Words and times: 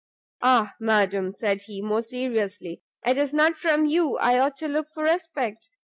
"Ah, 0.41 0.73
madam!" 0.79 1.31
said 1.31 1.61
he, 1.67 1.79
more 1.79 2.01
seriously, 2.01 2.81
"it 3.05 3.19
is 3.19 3.35
not 3.35 3.55
from 3.55 3.85
you 3.85 4.17
I 4.17 4.39
ought 4.39 4.55
to 4.57 4.67
look 4.67 4.87
for 4.95 5.03
respect! 5.03 5.69